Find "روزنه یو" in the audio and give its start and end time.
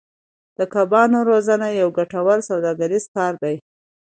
1.29-1.89